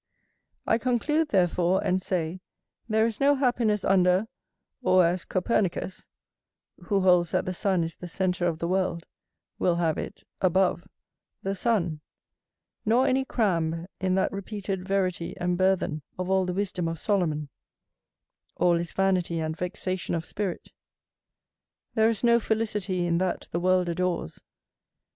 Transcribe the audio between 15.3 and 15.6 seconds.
and